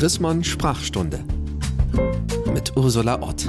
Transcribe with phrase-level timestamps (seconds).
[0.00, 1.22] Chrismon Sprachstunde
[2.54, 3.46] mit Ursula Ott.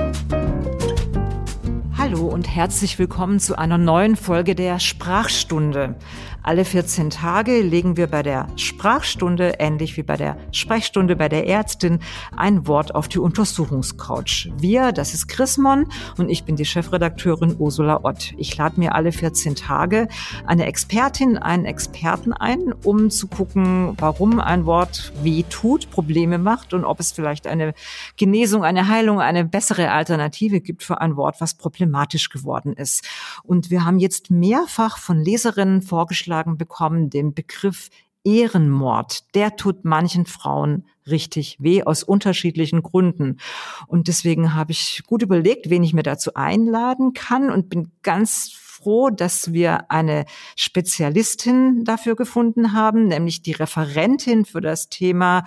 [1.98, 5.96] Hallo und herzlich willkommen zu einer neuen Folge der Sprachstunde.
[6.44, 11.48] Alle 14 Tage legen wir bei der Sprachstunde, ähnlich wie bei der Sprechstunde bei der
[11.48, 12.00] Ärztin,
[12.36, 14.52] ein Wort auf die Untersuchungscouch.
[14.58, 15.86] Wir, das ist Chrismon
[16.18, 18.34] und ich bin die Chefredakteurin Ursula Ott.
[18.38, 20.08] Ich lade mir alle 14 Tage
[20.48, 26.74] eine Expertin, einen Experten ein, um zu gucken, warum ein Wort weh tut, Probleme macht
[26.74, 27.76] und ob es vielleicht eine
[28.18, 33.08] Genesung, eine Heilung, eine bessere Alternative gibt für ein Wort, was problematisch geworden ist.
[33.44, 37.90] Und wir haben jetzt mehrfach von Leserinnen vorgeschlagen, vorgeschlagen bekommen, den Begriff
[38.24, 39.36] Ehrenmord.
[39.36, 43.38] Der tut manchen Frauen richtig weh aus unterschiedlichen Gründen.
[43.88, 48.52] Und deswegen habe ich gut überlegt, wen ich mir dazu einladen kann und bin ganz
[48.54, 55.44] froh, dass wir eine Spezialistin dafür gefunden haben, nämlich die Referentin für das Thema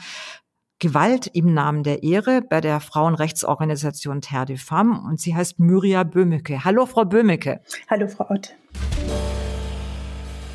[0.81, 6.03] Gewalt im Namen der Ehre bei der Frauenrechtsorganisation Terre de Femme und sie heißt Myria
[6.03, 6.65] Böhmecke.
[6.65, 7.61] Hallo, Frau Böhmecke.
[7.89, 8.55] Hallo, Frau Ott.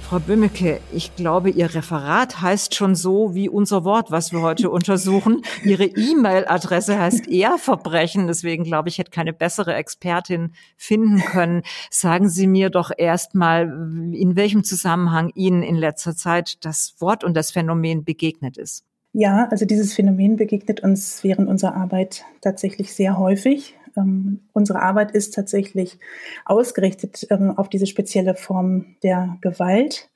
[0.09, 4.69] Frau Böhmecke, ich glaube, Ihr Referat heißt schon so wie unser Wort, was wir heute
[4.71, 5.43] untersuchen.
[5.63, 8.25] Ihre E-Mail-Adresse heißt Ehrverbrechen.
[8.25, 11.61] Deswegen glaube ich, hätte keine bessere Expertin finden können.
[11.91, 13.65] Sagen Sie mir doch erstmal,
[14.11, 18.85] in welchem Zusammenhang Ihnen in letzter Zeit das Wort und das Phänomen begegnet ist.
[19.13, 23.75] Ja, also dieses Phänomen begegnet uns während unserer Arbeit tatsächlich sehr häufig.
[23.99, 25.99] Ähm, unsere Arbeit ist tatsächlich
[26.45, 30.09] ausgerichtet ähm, auf diese spezielle Form der Gewalt.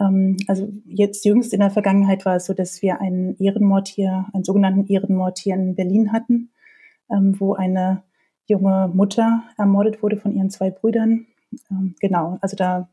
[0.00, 4.26] Ähm, also jetzt jüngst in der Vergangenheit war es so, dass wir einen Ehrenmord hier,
[4.32, 6.50] einen sogenannten Ehrenmord hier in Berlin hatten,
[7.10, 8.02] ähm, wo eine
[8.46, 11.26] junge Mutter ermordet wurde von ihren zwei Brüdern.
[11.70, 12.88] Ähm, genau, also da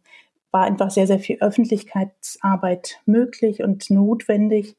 [0.51, 4.75] war einfach sehr, sehr viel Öffentlichkeitsarbeit möglich und notwendig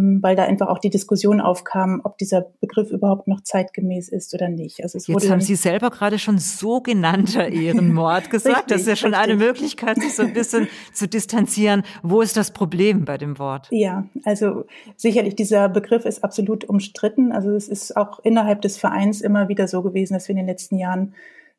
[0.00, 4.48] weil da einfach auch die Diskussion aufkam, ob dieser Begriff überhaupt noch zeitgemäß ist oder
[4.48, 4.82] nicht.
[4.82, 8.56] Also Jetzt haben Sie selber gerade schon sogenannter Ehrenmord gesagt.
[8.56, 9.30] richtig, das ist ja schon richtig.
[9.30, 11.82] eine Möglichkeit, sich so ein bisschen zu distanzieren.
[12.02, 13.68] Wo ist das Problem bei dem Wort?
[13.70, 14.64] Ja, also
[14.96, 17.32] sicherlich dieser Begriff ist absolut umstritten.
[17.32, 20.46] Also es ist auch innerhalb des Vereins immer wieder so gewesen, dass wir in den
[20.46, 21.14] letzten Jahren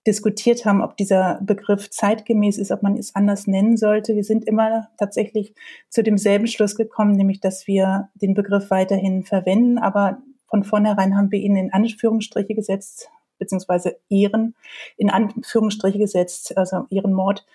[0.06, 4.16] diskutiert haben, ob dieser Begriff zeitgemäß ist, ob man es anders nennen sollte.
[4.16, 5.56] Wir sind immer tatsächlich
[5.90, 11.32] zu demselben Schluss gekommen, nämlich dass wir den Begriff weiterhin verwenden, aber von vornherein haben
[11.32, 13.10] wir ihn in Anführungsstriche gesetzt,
[13.40, 14.56] beziehungsweise Ehren
[14.98, 17.46] in Anführungsstriche gesetzt, also Ehrenmord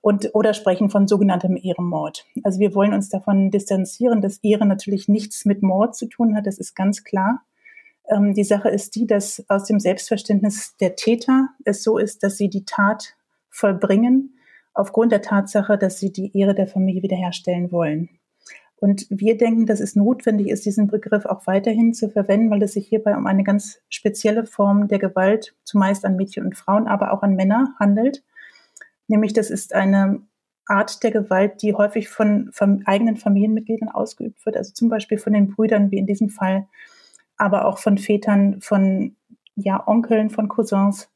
[0.00, 2.24] und oder sprechen von sogenanntem Ehrenmord.
[2.42, 6.46] Also wir wollen uns davon distanzieren, dass Ehre natürlich nichts mit Mord zu tun hat,
[6.46, 7.42] das ist ganz klar.
[8.08, 12.36] Ähm, die Sache ist die, dass aus dem Selbstverständnis der Täter es so ist, dass
[12.36, 13.16] sie die Tat
[13.50, 14.38] vollbringen,
[14.74, 18.08] aufgrund der Tatsache, dass sie die Ehre der Familie wiederherstellen wollen.
[18.76, 22.72] Und wir denken, dass es notwendig ist, diesen Begriff auch weiterhin zu verwenden, weil es
[22.72, 27.12] sich hierbei um eine ganz spezielle Form der Gewalt, zumeist an Mädchen und Frauen, aber
[27.12, 28.22] auch an Männer handelt.
[29.06, 30.22] Nämlich, das ist eine
[30.66, 35.32] Art der Gewalt, die häufig von, von eigenen Familienmitgliedern ausgeübt wird, also zum Beispiel von
[35.32, 36.66] den Brüdern, wie in diesem Fall,
[37.36, 39.16] aber auch von Vätern, von
[39.56, 41.10] ja, Onkeln, von Cousins,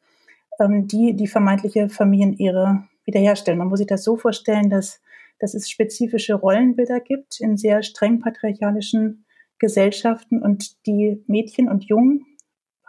[0.61, 3.59] ähm, die die vermeintliche Familienehre wiederherstellen.
[3.59, 5.01] Man muss sich das so vorstellen, dass,
[5.39, 9.25] dass es spezifische Rollenbilder gibt in sehr streng patriarchalischen
[9.59, 12.25] Gesellschaften und die Mädchen und Jungen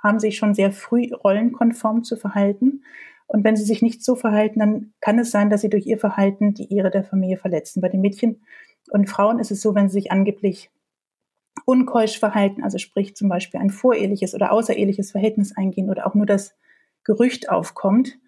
[0.01, 2.83] haben sich schon sehr früh rollenkonform zu verhalten.
[3.27, 5.99] Und wenn sie sich nicht so verhalten, dann kann es sein, dass sie durch ihr
[5.99, 7.81] Verhalten die Ehre der Familie verletzen.
[7.81, 8.41] Bei den Mädchen
[8.89, 10.71] und Frauen ist es so, wenn sie sich angeblich
[11.65, 16.25] unkeusch verhalten, also sprich zum Beispiel ein voreheliches oder außereheliches Verhältnis eingehen oder auch nur
[16.25, 16.55] das
[17.03, 18.19] Gerücht aufkommt,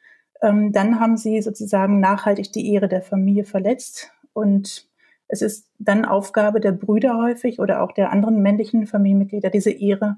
[0.41, 4.11] ähm, dann haben sie sozusagen nachhaltig die Ehre der Familie verletzt.
[4.33, 4.89] Und
[5.27, 10.17] es ist dann Aufgabe der Brüder häufig oder auch der anderen männlichen Familienmitglieder, diese Ehre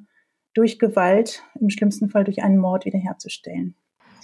[0.54, 3.76] durch Gewalt, im schlimmsten Fall durch einen Mord wiederherzustellen.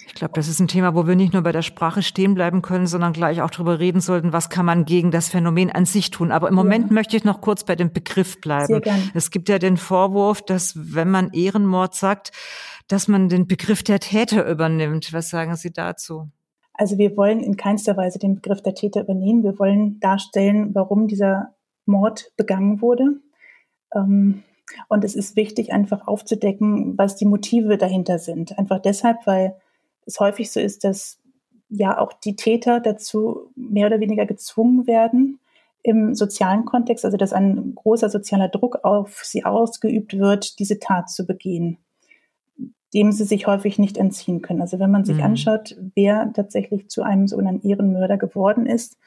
[0.06, 2.62] Ich glaube, das ist ein Thema, wo wir nicht nur bei der Sprache stehen bleiben
[2.62, 6.10] können, sondern gleich auch darüber reden sollten, was kann man gegen das Phänomen an sich
[6.10, 6.32] tun.
[6.32, 6.92] Aber im Moment ja.
[6.92, 8.80] möchte ich noch kurz bei dem Begriff bleiben.
[9.14, 12.32] Es gibt ja den Vorwurf, dass wenn man Ehrenmord sagt,
[12.88, 15.12] dass man den Begriff der Täter übernimmt.
[15.12, 16.28] Was sagen Sie dazu?
[16.74, 19.44] Also wir wollen in keinster Weise den Begriff der Täter übernehmen.
[19.44, 21.54] Wir wollen darstellen, warum dieser
[21.86, 23.20] Mord begangen wurde.
[23.94, 24.42] Ähm,
[24.88, 28.58] und es ist wichtig, einfach aufzudecken, was die Motive dahinter sind.
[28.58, 29.56] Einfach deshalb, weil
[30.10, 31.18] es häufig so ist, dass
[31.68, 35.38] ja auch die Täter dazu mehr oder weniger gezwungen werden
[35.82, 41.08] im sozialen Kontext, also dass ein großer sozialer Druck auf sie ausgeübt wird, diese Tat
[41.08, 41.78] zu begehen,
[42.92, 44.60] dem sie sich häufig nicht entziehen können.
[44.60, 45.22] Also wenn man sich mhm.
[45.22, 48.98] anschaut, wer tatsächlich zu einem sogenannten Ehrenmörder geworden ist,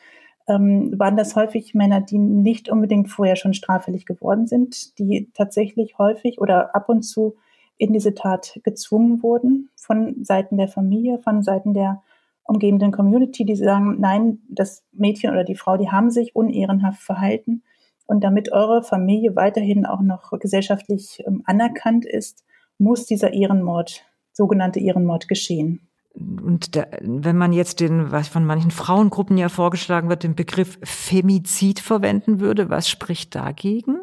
[0.48, 5.98] ähm, waren das häufig Männer, die nicht unbedingt vorher schon straffällig geworden sind, die tatsächlich
[5.98, 7.36] häufig oder ab und zu
[7.78, 12.02] in diese Tat gezwungen wurden von Seiten der Familie, von Seiten der
[12.44, 17.64] umgebenden Community, die sagen, nein, das Mädchen oder die Frau, die haben sich unehrenhaft verhalten.
[18.06, 22.44] Und damit eure Familie weiterhin auch noch gesellschaftlich ähm, anerkannt ist,
[22.78, 24.04] muss dieser Ehrenmord,
[24.34, 25.88] sogenannte Ehrenmord geschehen.
[26.16, 30.78] Und der, wenn man jetzt den, was von manchen Frauengruppen ja vorgeschlagen wird, den Begriff
[30.84, 34.00] Femizid verwenden würde, was spricht dagegen?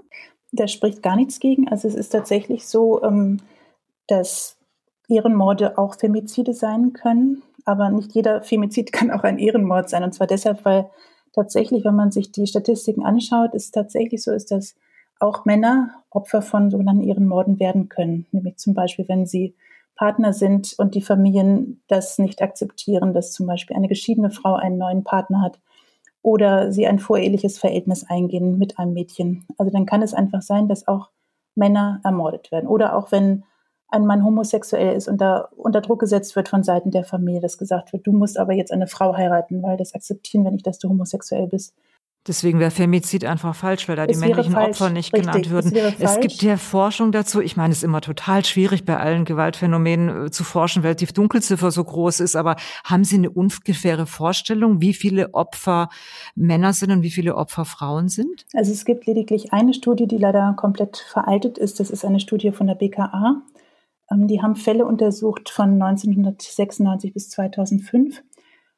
[0.51, 1.69] Da spricht gar nichts gegen.
[1.69, 3.39] Also es ist tatsächlich so, ähm,
[4.11, 4.57] dass
[5.09, 10.05] Ehrenmorde auch Femizide sein können, aber nicht jeder Femizid kann auch ein Ehrenmord sein.
[10.05, 10.91] Und zwar deshalb, weil
[11.33, 14.75] tatsächlich, wenn man sich die Statistiken anschaut, ist tatsächlich so, ist, dass
[15.19, 18.27] auch Männer Opfer von sogenannten Ehrenmorden werden können.
[18.33, 19.55] Nämlich zum Beispiel, wenn sie
[19.95, 24.79] Partner sind und die Familien das nicht akzeptieren, dass zum Beispiel eine geschiedene Frau einen
[24.79, 25.61] neuen Partner hat
[26.23, 29.45] oder sie ein voreheliches Verhältnis eingehen mit einem Mädchen.
[29.59, 31.11] Also dann kann es einfach sein, dass auch
[31.55, 32.67] Männer ermordet werden.
[32.67, 33.45] Oder auch wenn
[33.91, 37.59] ein Mann homosexuell ist und da unter Druck gesetzt wird von Seiten der Familie, dass
[37.59, 40.79] gesagt wird, du musst aber jetzt eine Frau heiraten, weil das akzeptieren wir nicht, dass
[40.79, 41.75] du homosexuell bist.
[42.27, 45.51] Deswegen wäre Femizid einfach falsch, weil da es die männlichen falsch, Opfer nicht richtig, genannt
[45.51, 45.75] würden.
[45.75, 47.41] Es, es gibt ja Forschung dazu.
[47.41, 51.07] Ich meine, es ist immer total schwierig, bei allen Gewaltphänomenen äh, zu forschen, weil die
[51.07, 52.37] Dunkelziffer so groß ist.
[52.37, 55.89] Aber haben Sie eine ungefähre Vorstellung, wie viele Opfer
[56.35, 58.45] Männer sind und wie viele Opfer Frauen sind?
[58.53, 61.81] Also es gibt lediglich eine Studie, die leider komplett veraltet ist.
[61.81, 63.41] Das ist eine Studie von der BKA.
[64.11, 68.23] Ähm, die haben Fälle untersucht von 1996 bis 2005.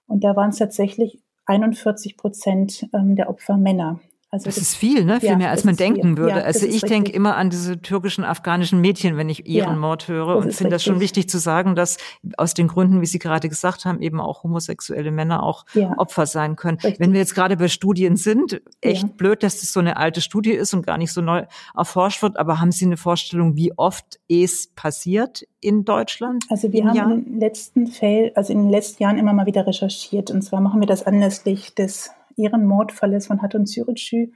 [0.06, 4.00] Und da waren es tatsächlich 41 Prozent ähm, der Opfer Männer.
[4.34, 5.20] Also das, das, ist viel, ne?
[5.20, 6.16] Viel ja, mehr als man denken viel.
[6.16, 6.38] würde.
[6.38, 10.08] Ja, also ich denke immer an diese türkischen, afghanischen Mädchen, wenn ich ihren ja, Mord
[10.08, 11.98] höre und finde das schon wichtig zu sagen, dass
[12.38, 15.66] aus den Gründen, wie Sie gerade gesagt haben, eben auch homosexuelle Männer auch
[15.98, 16.78] Opfer sein können.
[16.78, 16.98] Richtig.
[16.98, 20.52] Wenn wir jetzt gerade bei Studien sind, echt blöd, dass das so eine alte Studie
[20.52, 21.44] ist und gar nicht so neu
[21.76, 26.46] erforscht wird, aber haben Sie eine Vorstellung, wie oft es passiert in Deutschland?
[26.48, 27.12] Also wir haben Jahr?
[27.12, 30.62] in den letzten Fällen, also in den letzten Jahren immer mal wieder recherchiert und zwar
[30.62, 34.30] machen wir das anlässlich des ihren Mordfalles von Hatun Zürich,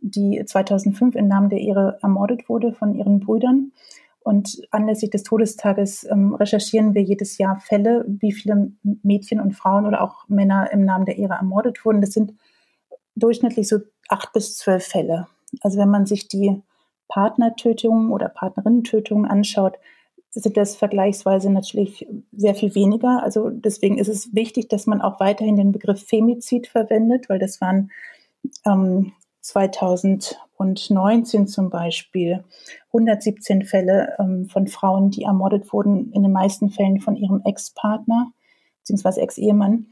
[0.00, 3.72] die 2005 im Namen der Ehre ermordet wurde von ihren Brüdern.
[4.24, 8.72] Und anlässlich des Todestages ähm, recherchieren wir jedes Jahr Fälle, wie viele
[9.02, 12.00] Mädchen und Frauen oder auch Männer im Namen der Ehre ermordet wurden.
[12.00, 12.34] Das sind
[13.16, 13.78] durchschnittlich so
[14.08, 15.26] acht bis zwölf Fälle.
[15.60, 16.62] Also wenn man sich die
[17.08, 19.74] Partnertötungen oder Partnerinnentötungen anschaut,
[20.40, 23.22] sind das vergleichsweise natürlich sehr viel weniger.
[23.22, 27.60] Also deswegen ist es wichtig, dass man auch weiterhin den Begriff Femizid verwendet, weil das
[27.60, 27.90] waren
[28.64, 29.12] ähm,
[29.42, 32.44] 2019 zum Beispiel
[32.88, 38.32] 117 Fälle ähm, von Frauen, die ermordet wurden, in den meisten Fällen von ihrem Ex-Partner
[38.86, 39.20] bzw.
[39.20, 39.88] Ex-Ehemann.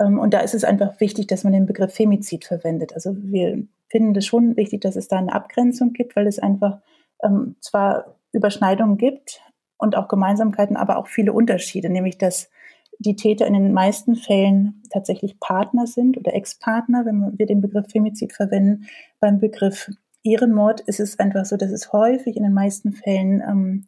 [0.00, 2.92] Ähm, und da ist es einfach wichtig, dass man den Begriff Femizid verwendet.
[2.92, 6.80] Also wir finden es schon wichtig, dass es da eine Abgrenzung gibt, weil es einfach
[7.22, 9.40] ähm, zwar Überschneidungen gibt,
[9.78, 12.50] und auch Gemeinsamkeiten, aber auch viele Unterschiede, nämlich dass
[12.98, 17.86] die Täter in den meisten Fällen tatsächlich Partner sind oder Ex-Partner, wenn wir den Begriff
[17.90, 18.86] Femizid verwenden.
[19.20, 19.88] Beim Begriff
[20.24, 23.86] Ehrenmord ist es einfach so, dass es häufig in den meisten Fällen ähm,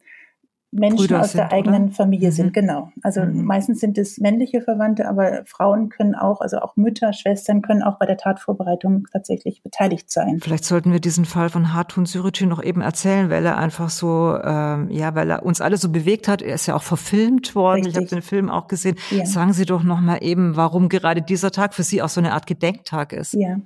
[0.71, 1.93] Menschen Brüder aus der eigenen oder?
[1.93, 2.33] Familie mhm.
[2.33, 2.91] sind, genau.
[3.03, 3.43] Also mhm.
[3.43, 7.99] meistens sind es männliche Verwandte, aber Frauen können auch, also auch Mütter, Schwestern können auch
[7.99, 10.39] bei der Tatvorbereitung tatsächlich beteiligt sein.
[10.41, 14.37] Vielleicht sollten wir diesen Fall von Hartun Sürücü noch eben erzählen, weil er einfach so,
[14.41, 16.41] ähm, ja, weil er uns alle so bewegt hat.
[16.41, 17.83] Er ist ja auch verfilmt worden.
[17.83, 17.91] Richtig.
[17.91, 18.95] Ich habe den Film auch gesehen.
[19.09, 19.25] Ja.
[19.25, 22.31] Sagen Sie doch noch mal eben, warum gerade dieser Tag für Sie auch so eine
[22.31, 23.33] Art Gedenktag ist.
[23.33, 23.57] Ja.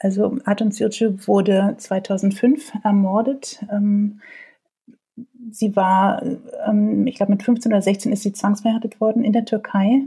[0.00, 3.64] Also Hartun Sürücü wurde 2005 ermordet.
[3.70, 4.20] Ähm,
[5.50, 6.22] sie war,
[6.66, 10.02] ähm, ich glaube mit 15 oder 16 ist sie zwangsverheiratet worden in der Türkei.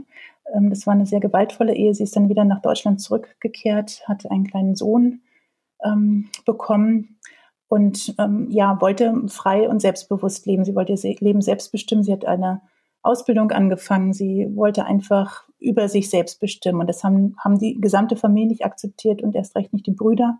[0.54, 1.94] Ähm, das war eine sehr gewaltvolle Ehe.
[1.94, 5.20] Sie ist dann wieder nach Deutschland zurückgekehrt, hatte einen kleinen Sohn
[5.84, 7.18] ähm, bekommen
[7.68, 10.64] und ähm, ja, wollte frei und selbstbewusst leben.
[10.64, 12.04] Sie wollte ihr Leben selbst bestimmen.
[12.04, 12.62] Sie hat eine
[13.02, 14.12] Ausbildung angefangen.
[14.12, 16.80] Sie wollte einfach über sich selbst bestimmen.
[16.80, 20.38] Und das haben, haben die gesamte Familie nicht akzeptiert und erst recht nicht die Brüder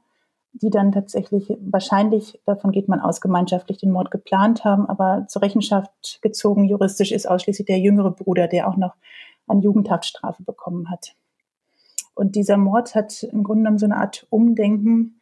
[0.62, 5.42] die dann tatsächlich wahrscheinlich, davon geht man aus, gemeinschaftlich den Mord geplant haben, aber zur
[5.42, 8.94] Rechenschaft gezogen juristisch ist ausschließlich der jüngere Bruder, der auch noch
[9.46, 11.14] eine Jugendhaftstrafe bekommen hat.
[12.14, 15.20] Und dieser Mord hat im Grunde genommen so eine Art Umdenken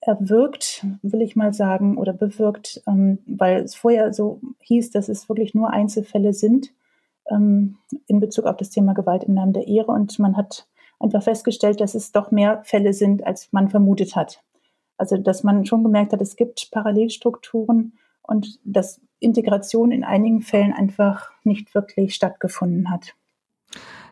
[0.00, 5.28] erwirkt, will ich mal sagen, oder bewirkt, ähm, weil es vorher so hieß, dass es
[5.28, 6.72] wirklich nur Einzelfälle sind
[7.30, 9.92] ähm, in Bezug auf das Thema Gewalt im Namen der Ehre.
[9.92, 10.66] Und man hat
[11.00, 14.42] einfach festgestellt, dass es doch mehr Fälle sind, als man vermutet hat.
[15.00, 20.74] Also, dass man schon gemerkt hat, es gibt Parallelstrukturen und dass Integration in einigen Fällen
[20.74, 23.14] einfach nicht wirklich stattgefunden hat.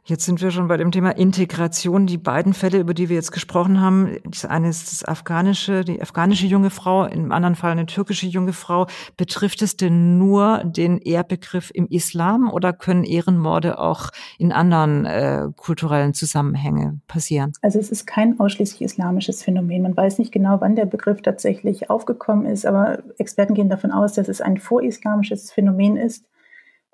[0.08, 2.06] Jetzt sind wir schon bei dem Thema Integration.
[2.06, 6.00] Die beiden Fälle, über die wir jetzt gesprochen haben, das eine ist das afghanische, die
[6.00, 8.86] afghanische junge Frau, im anderen Fall eine türkische junge Frau.
[9.18, 15.48] Betrifft es denn nur den Ehrbegriff im Islam oder können Ehrenmorde auch in anderen äh,
[15.54, 17.52] kulturellen Zusammenhängen passieren?
[17.60, 19.82] Also es ist kein ausschließlich islamisches Phänomen.
[19.82, 24.14] Man weiß nicht genau, wann der Begriff tatsächlich aufgekommen ist, aber Experten gehen davon aus,
[24.14, 26.24] dass es ein vorislamisches Phänomen ist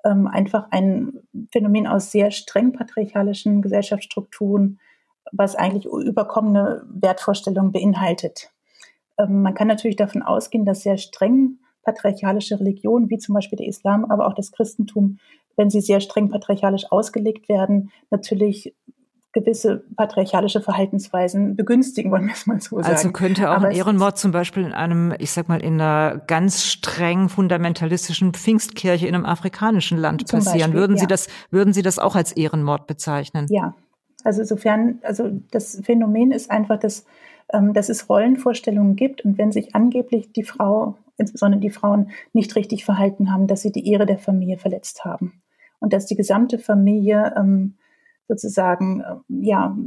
[0.05, 1.19] ähm, einfach ein
[1.51, 4.79] Phänomen aus sehr streng patriarchalischen Gesellschaftsstrukturen,
[5.31, 8.51] was eigentlich überkommene Wertvorstellungen beinhaltet.
[9.17, 13.67] Ähm, man kann natürlich davon ausgehen, dass sehr streng patriarchalische Religionen, wie zum Beispiel der
[13.67, 15.19] Islam, aber auch das Christentum,
[15.55, 18.75] wenn sie sehr streng patriarchalisch ausgelegt werden, natürlich
[19.35, 22.95] gewisse patriarchalische Verhaltensweisen begünstigen, wollen wir es mal so sagen.
[22.95, 26.21] Also könnte auch Aber ein Ehrenmord zum Beispiel in einem, ich sag mal, in einer
[26.25, 30.71] ganz streng fundamentalistischen Pfingstkirche in einem afrikanischen Land passieren.
[30.71, 31.07] Beispiel, würden Sie ja.
[31.07, 33.47] das, würden Sie das auch als Ehrenmord bezeichnen?
[33.49, 33.75] Ja.
[34.23, 37.05] Also insofern, also das Phänomen ist einfach, dass,
[37.51, 42.55] ähm, dass es Rollenvorstellungen gibt und wenn sich angeblich die Frau, insbesondere die Frauen, nicht
[42.55, 45.41] richtig verhalten haben, dass sie die Ehre der Familie verletzt haben
[45.79, 47.75] und dass die gesamte Familie ähm,
[48.27, 49.77] sozusagen äh, ja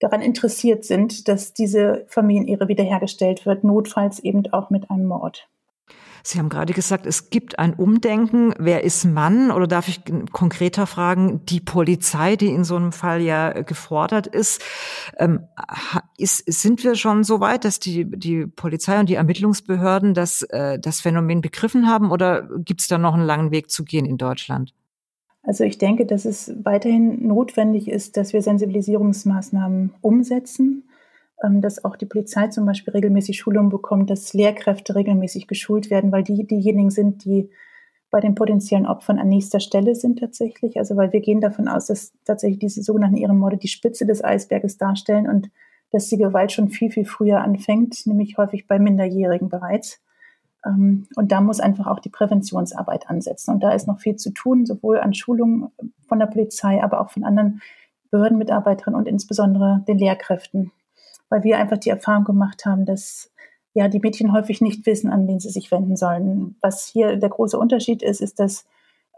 [0.00, 5.48] daran interessiert sind, dass diese Familienehre wiederhergestellt wird, notfalls eben auch mit einem Mord.
[6.22, 8.52] Sie haben gerade gesagt, es gibt ein Umdenken.
[8.58, 9.50] Wer ist Mann?
[9.50, 10.00] Oder darf ich
[10.32, 14.62] konkreter fragen, die Polizei, die in so einem Fall ja gefordert ist,
[15.16, 15.46] ähm,
[16.18, 20.78] ist sind wir schon so weit, dass die, die Polizei und die Ermittlungsbehörden das, äh,
[20.78, 22.10] das Phänomen begriffen haben?
[22.10, 24.74] Oder gibt es da noch einen langen Weg zu gehen in Deutschland?
[25.48, 30.90] Also ich denke, dass es weiterhin notwendig ist, dass wir Sensibilisierungsmaßnahmen umsetzen,
[31.42, 36.12] ähm, dass auch die Polizei zum Beispiel regelmäßig Schulungen bekommt, dass Lehrkräfte regelmäßig geschult werden,
[36.12, 37.48] weil die diejenigen sind, die
[38.10, 40.76] bei den potenziellen Opfern an nächster Stelle sind tatsächlich.
[40.76, 44.76] Also weil wir gehen davon aus, dass tatsächlich diese sogenannten Ehrenmorde die Spitze des Eisberges
[44.76, 45.50] darstellen und
[45.92, 50.02] dass die Gewalt schon viel, viel früher anfängt, nämlich häufig bei Minderjährigen bereits.
[50.64, 53.52] Ähm, und da muss einfach auch die Präventionsarbeit ansetzen.
[53.52, 55.70] Und da ist noch viel zu tun, sowohl an Schulungen
[56.06, 57.60] von der Polizei, aber auch von anderen
[58.10, 60.72] Behördenmitarbeiterinnen und insbesondere den Lehrkräften.
[61.28, 63.30] Weil wir einfach die Erfahrung gemacht haben, dass
[63.74, 66.56] ja die Mädchen häufig nicht wissen, an wen sie sich wenden sollen.
[66.60, 68.66] Was hier der große Unterschied ist, ist, dass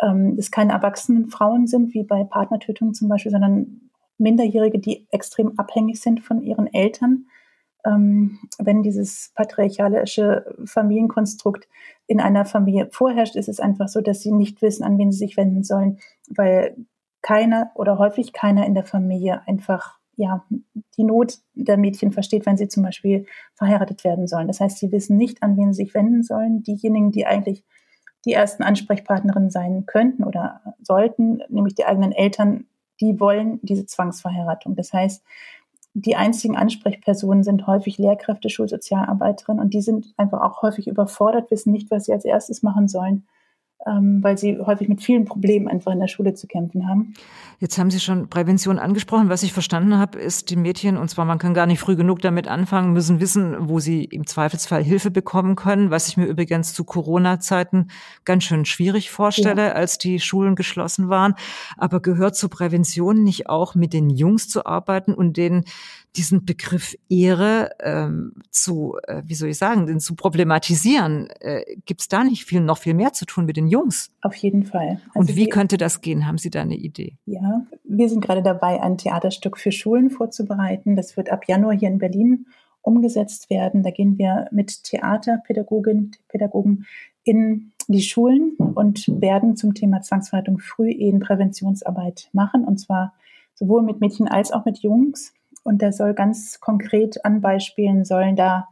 [0.01, 5.59] ähm, es keine erwachsenen Frauen sind, wie bei Partnertötungen zum Beispiel, sondern Minderjährige, die extrem
[5.59, 7.27] abhängig sind von ihren Eltern
[7.85, 11.69] wenn dieses patriarchalische Familienkonstrukt
[12.07, 15.19] in einer Familie vorherrscht, ist es einfach so, dass sie nicht wissen, an wen sie
[15.19, 16.77] sich wenden sollen, weil
[17.23, 20.45] keiner oder häufig keiner in der Familie einfach ja,
[20.99, 24.49] die Not der Mädchen versteht, wenn sie zum Beispiel verheiratet werden sollen.
[24.49, 26.63] Das heißt, sie wissen nicht, an wen sie sich wenden sollen.
[26.63, 27.65] Diejenigen, die eigentlich
[28.27, 32.67] die ersten Ansprechpartnerinnen sein könnten oder sollten, nämlich die eigenen Eltern,
[33.01, 34.77] die wollen diese Zwangsverheiratung.
[34.77, 35.25] Das heißt,
[35.95, 41.73] die einzigen Ansprechpersonen sind häufig Lehrkräfte, Schulsozialarbeiterinnen und die sind einfach auch häufig überfordert, wissen
[41.73, 43.27] nicht, was sie als erstes machen sollen
[43.85, 47.15] weil sie häufig mit vielen Problemen einfach in der Schule zu kämpfen haben.
[47.61, 49.29] Jetzt haben Sie schon Prävention angesprochen.
[49.29, 52.21] Was ich verstanden habe, ist, die Mädchen, und zwar man kann gar nicht früh genug
[52.21, 56.73] damit anfangen, müssen wissen, wo sie im Zweifelsfall Hilfe bekommen können, was ich mir übrigens
[56.73, 57.89] zu Corona-Zeiten
[58.25, 59.73] ganz schön schwierig vorstelle, ja.
[59.73, 61.35] als die Schulen geschlossen waren.
[61.77, 65.65] Aber gehört zur Prävention nicht auch mit den Jungs zu arbeiten und denen
[66.17, 71.29] diesen Begriff Ehre ähm, zu, äh, wie soll ich sagen, den zu problematisieren?
[71.41, 74.13] Äh, Gibt es da nicht viel, noch viel mehr zu tun mit den Jungs?
[74.21, 75.01] Auf jeden Fall.
[75.15, 76.27] Also Und wie könnte das gehen?
[76.27, 77.17] Haben Sie da eine Idee?
[77.27, 80.97] Ja, wir sind gerade dabei, ein Theaterstück für Schulen vorzubereiten.
[80.97, 82.47] Das wird ab Januar hier in Berlin
[82.83, 83.83] umgesetzt werden.
[83.83, 86.87] Da gehen wir mit Theaterpädagoginnen, Pädagogen
[87.25, 92.65] in die Schulen und werden zum Thema Zwangsverhaltung Frühehen Präventionsarbeit machen.
[92.65, 93.15] Und zwar
[93.55, 95.33] sowohl mit Mädchen als auch mit Jungs.
[95.63, 98.69] Und da soll ganz konkret an Beispielen sollen da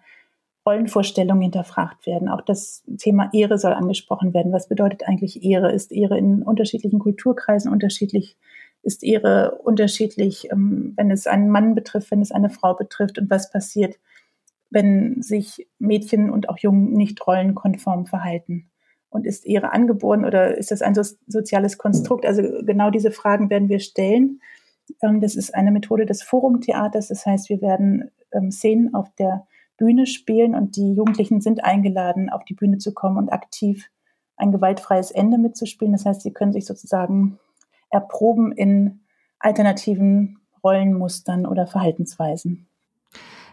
[0.69, 2.29] Rollenvorstellungen hinterfragt werden.
[2.29, 4.53] Auch das Thema Ehre soll angesprochen werden.
[4.53, 5.73] Was bedeutet eigentlich Ehre?
[5.73, 8.37] Ist Ehre in unterschiedlichen Kulturkreisen unterschiedlich?
[8.83, 13.19] Ist Ehre unterschiedlich, ähm, wenn es einen Mann betrifft, wenn es eine Frau betrifft?
[13.19, 13.99] Und was passiert,
[14.69, 18.71] wenn sich Mädchen und auch Jungen nicht rollenkonform verhalten?
[19.09, 22.27] Und ist Ehre angeboren oder ist das ein so soziales Konstrukt?
[22.27, 24.43] Also genau diese Fragen werden wir stellen.
[25.03, 27.09] Ähm, das ist eine Methode des Forumtheaters.
[27.09, 29.47] Das heißt, wir werden ähm, Szenen auf der
[29.79, 33.91] Bühne spielen und die Jugendlichen sind eingeladen, auf die Bühne zu kommen und aktiv
[34.37, 35.93] ein gewaltfreies Ende mitzuspielen.
[35.93, 37.39] Das heißt, sie können sich sozusagen
[37.91, 39.01] erproben in
[39.39, 42.68] alternativen Rollenmustern oder Verhaltensweisen.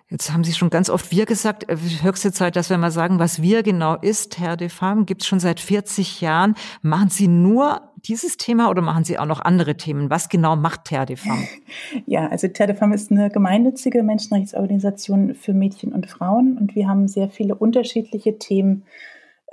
[0.10, 1.68] Jetzt haben Sie schon ganz oft wir gesagt.
[1.68, 4.38] Äh, höchste Zeit, dass wir mal sagen, was wir genau ist.
[4.38, 6.56] Herr de Fam gibt es schon seit 40 Jahren.
[6.84, 10.12] Machen Sie nur dieses Thema oder machen Sie auch noch andere Themen?
[10.12, 11.48] Was genau macht Terre de Femme?
[12.06, 16.88] Ja, also Terre de Femme ist eine gemeinnützige Menschenrechtsorganisation für Mädchen und Frauen und wir
[16.88, 18.84] haben sehr viele unterschiedliche Themen,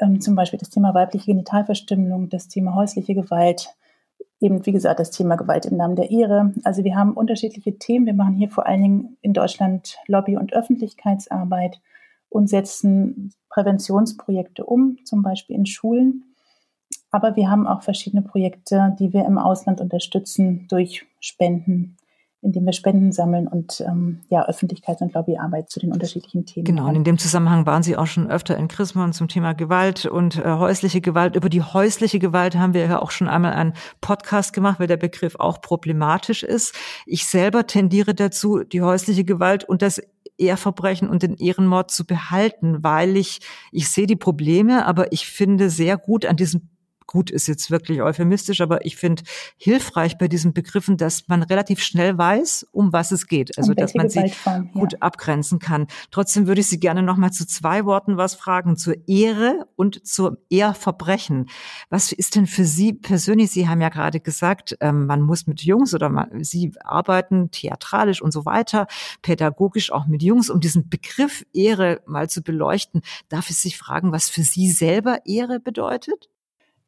[0.00, 3.70] ähm, zum Beispiel das Thema weibliche Genitalverstümmelung, das Thema häusliche Gewalt,
[4.42, 6.52] eben wie gesagt das Thema Gewalt im Namen der Ehre.
[6.64, 8.06] Also wir haben unterschiedliche Themen.
[8.06, 11.80] Wir machen hier vor allen Dingen in Deutschland Lobby- und Öffentlichkeitsarbeit
[12.28, 16.24] und setzen Präventionsprojekte um, zum Beispiel in Schulen.
[17.10, 21.96] Aber wir haben auch verschiedene Projekte, die wir im Ausland unterstützen durch Spenden,
[22.42, 26.64] indem wir Spenden sammeln und ähm, ja, Öffentlichkeits- und Lobbyarbeit zu den unterschiedlichen Themen.
[26.64, 30.06] Genau, und in dem Zusammenhang waren Sie auch schon öfter in Chrismon zum Thema Gewalt
[30.06, 31.36] und äh, häusliche Gewalt.
[31.36, 34.96] Über die häusliche Gewalt haben wir ja auch schon einmal einen Podcast gemacht, weil der
[34.96, 36.74] Begriff auch problematisch ist.
[37.06, 40.02] Ich selber tendiere dazu, die häusliche Gewalt und das
[40.36, 45.70] Ehrverbrechen und den Ehrenmord zu behalten, weil ich, ich sehe die Probleme, aber ich finde
[45.70, 46.71] sehr gut an diesem
[47.06, 49.22] gut ist jetzt wirklich euphemistisch, aber ich finde
[49.56, 53.56] hilfreich bei diesen Begriffen, dass man relativ schnell weiß, um was es geht.
[53.58, 54.32] Also, dass man sie
[54.72, 54.98] gut ja.
[55.00, 55.86] abgrenzen kann.
[56.10, 60.06] Trotzdem würde ich Sie gerne noch mal zu zwei Worten was fragen, zur Ehre und
[60.06, 61.48] zur Ehrverbrechen.
[61.90, 63.50] Was ist denn für Sie persönlich?
[63.50, 68.22] Sie haben ja gerade gesagt, ähm, man muss mit Jungs oder man, Sie arbeiten theatralisch
[68.22, 68.86] und so weiter,
[69.22, 73.02] pädagogisch auch mit Jungs, um diesen Begriff Ehre mal zu beleuchten.
[73.28, 76.28] Darf ich sich fragen, was für Sie selber Ehre bedeutet?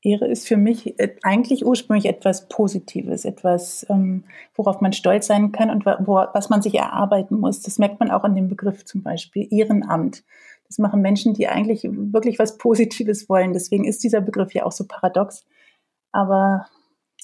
[0.05, 5.51] Ehre ist für mich äh, eigentlich ursprünglich etwas Positives, etwas, ähm, worauf man stolz sein
[5.51, 7.63] kann und was man sich erarbeiten muss.
[7.63, 10.23] Das merkt man auch an dem Begriff zum Beispiel Ehrenamt.
[10.69, 13.53] Das machen Menschen, die eigentlich wirklich was Positives wollen.
[13.53, 15.45] Deswegen ist dieser Begriff ja auch so paradox.
[16.13, 16.67] Aber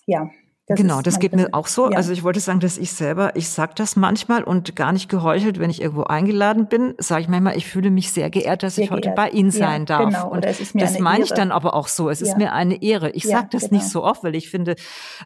[0.06, 0.30] ja,
[0.66, 1.90] das genau, das geht mir auch so.
[1.90, 1.96] Ja.
[1.96, 5.58] Also ich wollte sagen, dass ich selber, ich sage das manchmal und gar nicht geheuchelt,
[5.58, 8.84] wenn ich irgendwo eingeladen bin, sage ich manchmal, ich fühle mich sehr geehrt, dass sehr
[8.84, 10.04] ich heute bei Ihnen sein ja, darf.
[10.04, 10.30] Genau.
[10.30, 12.08] Und das meine ich dann aber auch so.
[12.08, 12.28] Es ja.
[12.28, 13.10] ist mir eine Ehre.
[13.10, 13.74] Ich sage das genau.
[13.74, 14.76] nicht so oft, weil ich finde,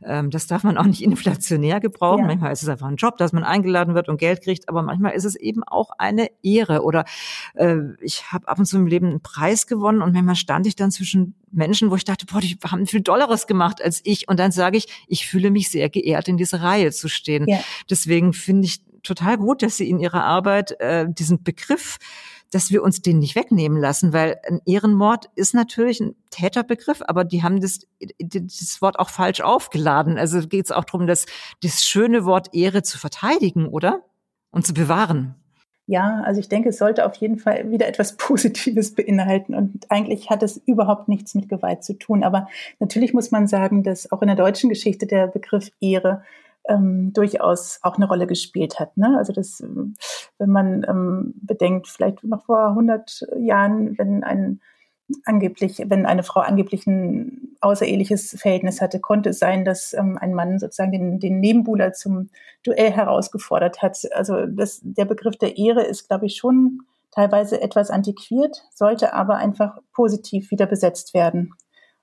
[0.03, 2.26] ähm, das darf man auch nicht inflationär gebrauchen.
[2.26, 5.12] Manchmal ist es einfach ein Job, dass man eingeladen wird und Geld kriegt, aber manchmal
[5.12, 6.83] ist es eben auch eine Ehre.
[6.83, 7.05] Oder
[7.53, 10.75] äh, ich habe ab und zu im Leben einen Preis gewonnen und manchmal stand ich
[10.75, 14.29] dann zwischen Menschen, wo ich dachte, boah, die haben viel Dolleres gemacht als ich.
[14.29, 17.49] Und dann sage ich, ich fühle mich sehr geehrt, in dieser Reihe zu stehen.
[17.49, 17.61] Ja.
[17.88, 21.99] Deswegen finde ich total gut, dass Sie in Ihrer Arbeit äh, diesen Begriff
[22.55, 27.25] dass wir uns den nicht wegnehmen lassen, weil ein Ehrenmord ist natürlich ein Täterbegriff, aber
[27.25, 27.81] die haben das,
[28.21, 30.19] das Wort auch falsch aufgeladen.
[30.19, 31.27] Also geht es auch darum, das,
[31.62, 34.05] das schöne Wort Ehre zu verteidigen, oder?
[34.51, 35.35] Und zu bewahren.
[35.87, 40.31] Ja, also ich denke, es sollte auf jeden Fall wieder etwas Positives beinhalten und eigentlich
[40.31, 42.25] hat es überhaupt nichts mit Gewalt zu tun.
[42.25, 42.49] Aber
[42.81, 46.23] natürlich muss man sagen, dass auch in der deutschen Geschichte der Begriff Ehre
[46.66, 48.97] ähm, durchaus auch eine Rolle gespielt hat.
[48.97, 49.14] Ne?
[49.18, 49.62] Also das,
[50.38, 54.61] wenn man ähm, bedenkt, vielleicht noch vor 100 Jahren, wenn ein
[55.25, 60.35] angeblich, wenn eine Frau angeblich ein außereheliches Verhältnis hatte, konnte es sein, dass ähm, ein
[60.35, 62.31] Mann sozusagen den, den Nebenbuhler zum
[62.62, 63.99] Duell herausgefordert hat.
[64.14, 69.37] Also das, der Begriff der Ehre ist, glaube ich, schon teilweise etwas antiquiert, sollte aber
[69.37, 71.55] einfach positiv wieder besetzt werden.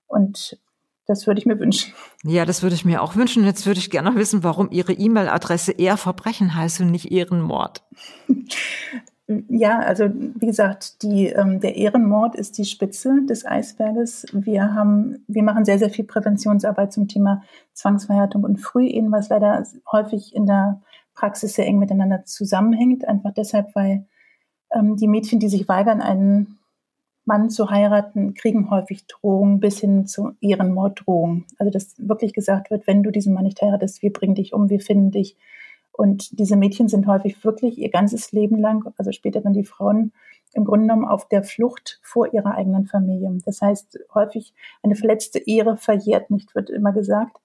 [0.08, 0.60] Und
[1.08, 1.94] das würde ich mir wünschen.
[2.24, 3.44] Ja, das würde ich mir auch wünschen.
[3.44, 7.84] Jetzt würde ich gerne noch wissen, warum Ihre E-Mail-Adresse eher Verbrechen heißt und nicht Ehrenmord.
[9.50, 14.26] Ja, also wie gesagt, die, ähm, der Ehrenmord ist die Spitze des Eisberges.
[14.34, 19.64] Wir haben, wir machen sehr, sehr viel Präventionsarbeit zum Thema Zwangsverhärtung und Frühehen, was leider
[19.92, 20.82] häufig in der
[21.14, 23.08] Praxis sehr eng miteinander zusammenhängt.
[23.08, 24.06] Einfach deshalb, weil
[24.74, 26.60] ähm, die Mädchen, die sich weigern, einen
[27.24, 31.46] Mann zu heiraten, kriegen häufig Drohungen bis hin zu Ehrenmorddrohungen.
[31.58, 34.70] Also dass wirklich gesagt wird, wenn du diesen Mann nicht heiratest, wir bringen dich um,
[34.70, 35.38] wir finden dich
[35.92, 40.14] und diese Mädchen sind häufig wirklich ihr ganzes Leben lang, also später dann die Frauen,
[40.54, 43.32] im Grunde genommen auf der Flucht vor ihrer eigenen Familie.
[43.46, 47.38] Das heißt, häufig eine verletzte Ehre verjährt nicht, wird immer gesagt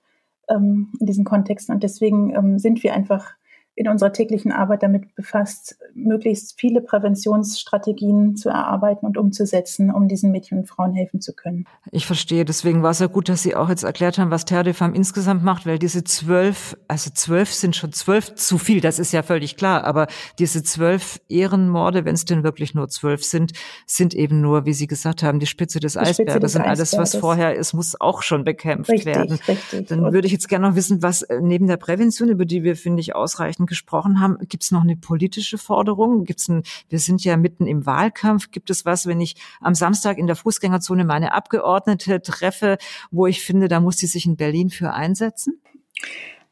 [0.49, 1.75] ähm, in diesen Kontexten.
[1.75, 3.35] Und deswegen ähm, sind wir einfach
[3.77, 10.31] in unserer täglichen Arbeit damit befasst, möglichst viele Präventionsstrategien zu erarbeiten und umzusetzen, um diesen
[10.33, 11.67] Mädchen und Frauen helfen zu können.
[11.91, 12.47] Ich verstehe.
[12.47, 14.97] Deswegen war es ja gut, dass Sie auch jetzt erklärt haben, was Terre de Femme
[14.97, 19.23] insgesamt macht, weil diese zwölf, also zwölf sind schon zwölf zu viel, das ist ja
[19.23, 20.07] völlig klar, aber
[20.39, 23.53] diese zwölf Ehrenmorde, wenn es denn wirklich nur zwölf sind,
[23.87, 27.55] sind eben nur, wie Sie gesagt haben, die Spitze des Eisberges und alles, was vorher
[27.55, 29.39] ist, muss auch schon bekämpft richtig, werden.
[29.47, 29.89] Richtig.
[29.89, 33.03] Dann würde ich jetzt gerne noch wissen, was neben der Prävention, über die wir, finde
[33.03, 36.25] ich, ausreichend gesprochen haben, gibt es noch eine politische Forderung?
[36.25, 38.51] Gibt's ein, wir sind ja mitten im Wahlkampf.
[38.51, 42.79] Gibt es was, wenn ich am Samstag in der Fußgängerzone meine Abgeordnete treffe,
[43.11, 45.61] wo ich finde, da muss sie sich in Berlin für einsetzen?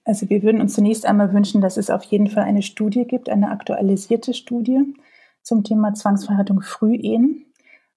[0.05, 3.29] Also wir würden uns zunächst einmal wünschen, dass es auf jeden Fall eine Studie gibt,
[3.29, 4.95] eine aktualisierte Studie
[5.43, 7.47] zum Thema Zwangsverheiratung Frühehen.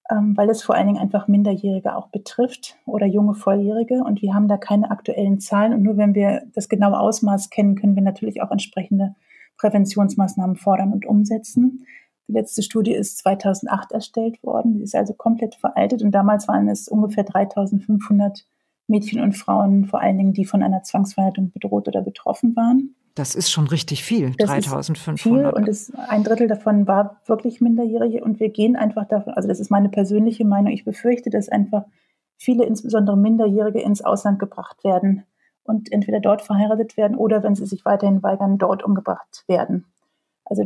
[0.09, 4.03] Ähm, weil es vor allen Dingen einfach Minderjährige auch betrifft oder junge Volljährige.
[4.03, 5.73] Und wir haben da keine aktuellen Zahlen.
[5.73, 9.15] Und nur wenn wir das genaue Ausmaß kennen, können wir natürlich auch entsprechende
[9.57, 11.85] Präventionsmaßnahmen fordern und umsetzen.
[12.27, 14.77] Die letzte Studie ist 2008 erstellt worden.
[14.77, 16.01] Sie ist also komplett veraltet.
[16.01, 18.45] Und damals waren es ungefähr 3500
[18.87, 22.95] Mädchen und Frauen, vor allen Dingen, die von einer Zwangsverheiratung bedroht oder betroffen waren.
[23.15, 25.19] Das ist schon richtig viel, das 3500.
[25.19, 29.47] viel und es, ein Drittel davon war wirklich Minderjährige und wir gehen einfach davon, also
[29.47, 31.85] das ist meine persönliche Meinung, ich befürchte, dass einfach
[32.37, 35.23] viele, insbesondere Minderjährige, ins Ausland gebracht werden
[35.63, 39.85] und entweder dort verheiratet werden oder, wenn sie sich weiterhin weigern, dort umgebracht werden.
[40.45, 40.65] Also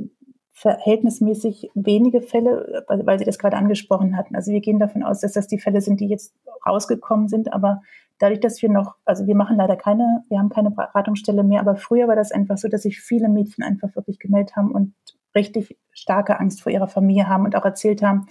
[0.53, 4.35] verhältnismäßig wenige Fälle, weil Sie das gerade angesprochen hatten.
[4.35, 6.35] Also wir gehen davon aus, dass das die Fälle sind, die jetzt
[6.65, 7.81] rausgekommen sind, aber
[8.19, 11.75] dadurch, dass wir noch, also wir machen leider keine, wir haben keine Beratungsstelle mehr, aber
[11.75, 14.93] früher war das einfach so, dass sich viele Mädchen einfach wirklich gemeldet haben und
[15.33, 18.27] richtig starke Angst vor ihrer Familie haben und auch erzählt haben,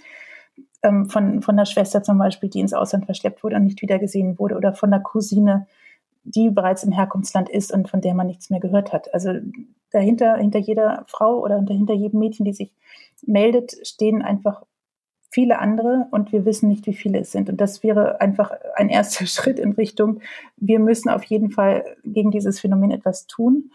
[0.83, 4.39] ähm, von, von der Schwester zum Beispiel, die ins Ausland verschleppt wurde und nicht wiedergesehen
[4.39, 5.67] wurde oder von der Cousine,
[6.23, 9.13] die bereits im Herkunftsland ist und von der man nichts mehr gehört hat.
[9.13, 9.33] Also
[9.91, 12.71] dahinter, hinter jeder Frau oder hinter jedem Mädchen, die sich
[13.25, 14.63] meldet, stehen einfach
[15.31, 17.49] viele andere und wir wissen nicht, wie viele es sind.
[17.49, 20.19] Und das wäre einfach ein erster Schritt in Richtung,
[20.57, 23.71] wir müssen auf jeden Fall gegen dieses Phänomen etwas tun.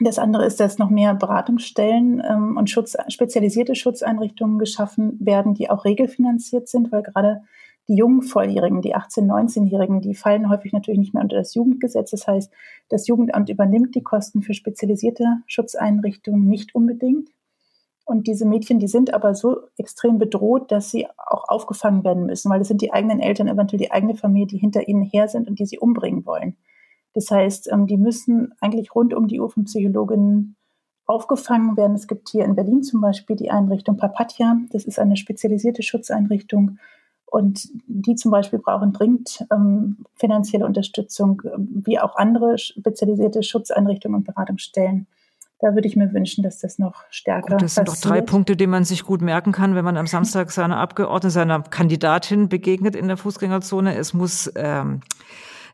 [0.00, 5.70] Das andere ist, dass noch mehr Beratungsstellen ähm, und Schutz, spezialisierte Schutzeinrichtungen geschaffen werden, die
[5.70, 7.42] auch regelfinanziert sind, weil gerade
[7.88, 12.10] die jungen Volljährigen, die 18-, 19-Jährigen, die fallen häufig natürlich nicht mehr unter das Jugendgesetz.
[12.10, 12.52] Das heißt,
[12.90, 17.30] das Jugendamt übernimmt die Kosten für spezialisierte Schutzeinrichtungen nicht unbedingt.
[18.04, 22.50] Und diese Mädchen, die sind aber so extrem bedroht, dass sie auch aufgefangen werden müssen,
[22.50, 25.48] weil es sind die eigenen Eltern, eventuell die eigene Familie, die hinter ihnen her sind
[25.48, 26.56] und die sie umbringen wollen.
[27.14, 30.56] Das heißt, ähm, die müssen eigentlich rund um die Uhr von Psychologinnen
[31.04, 31.96] aufgefangen werden.
[31.96, 34.58] Es gibt hier in Berlin zum Beispiel die Einrichtung Papatja.
[34.70, 36.78] Das ist eine spezialisierte Schutzeinrichtung.
[37.30, 44.24] Und die zum Beispiel brauchen dringend ähm, finanzielle Unterstützung, wie auch andere spezialisierte Schutzeinrichtungen und
[44.24, 45.06] Beratungsstellen
[45.60, 48.04] da würde ich mir wünschen, dass das noch stärker gut, Das sind passiert.
[48.04, 51.30] doch drei Punkte, die man sich gut merken kann, wenn man am Samstag seiner Abgeordneten,
[51.30, 53.96] seiner Kandidatin begegnet in der Fußgängerzone.
[53.96, 55.00] Es muss ähm,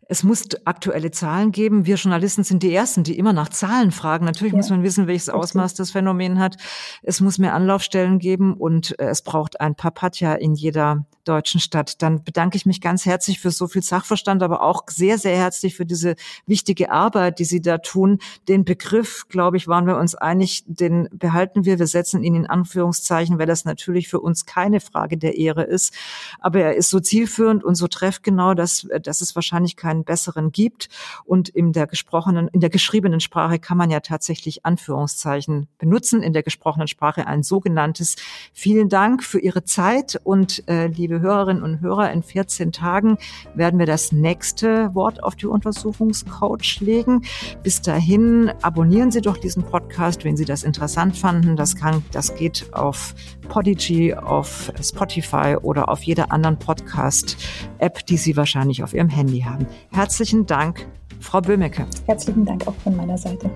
[0.08, 1.86] es muss aktuelle Zahlen geben.
[1.86, 4.24] Wir Journalisten sind die Ersten, die immer nach Zahlen fragen.
[4.24, 4.58] Natürlich ja.
[4.58, 6.56] muss man wissen, welches Ausmaß das Phänomen hat.
[7.02, 12.02] Es muss mehr Anlaufstellen geben und äh, es braucht ein Papatja in jeder deutschen Stadt.
[12.02, 15.74] Dann bedanke ich mich ganz herzlich für so viel Sachverstand, aber auch sehr, sehr herzlich
[15.74, 18.18] für diese wichtige Arbeit, die Sie da tun.
[18.48, 21.78] Den Begriff, glaube ich, waren wir uns einig, den behalten wir.
[21.78, 25.94] Wir setzen ihn in Anführungszeichen, weil das natürlich für uns keine Frage der Ehre ist.
[26.40, 30.52] Aber er ist so zielführend und so treffgenau, dass, dass es wahrscheinlich kein keinen besseren
[30.52, 30.88] gibt.
[31.24, 36.22] Und in der gesprochenen, in der geschriebenen Sprache kann man ja tatsächlich Anführungszeichen benutzen.
[36.22, 38.16] In der gesprochenen Sprache ein sogenanntes.
[38.52, 43.18] Vielen Dank für Ihre Zeit und äh, liebe Hörerinnen und Hörer, in 14 Tagen
[43.54, 47.22] werden wir das nächste Wort auf die Untersuchungscoach legen.
[47.62, 51.56] Bis dahin abonnieren Sie doch diesen Podcast, wenn Sie das interessant fanden.
[51.56, 53.14] Das kann, das geht auf
[53.48, 59.66] Podigy, auf Spotify oder auf jeder anderen Podcast-App, die Sie wahrscheinlich auf Ihrem Handy haben.
[59.94, 60.88] Herzlichen Dank,
[61.20, 61.86] Frau Böhmecke.
[62.06, 63.48] Herzlichen Dank auch von meiner Seite.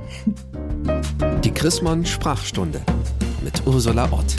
[1.43, 2.81] Die Chrismon Sprachstunde
[3.43, 4.37] mit Ursula Ott.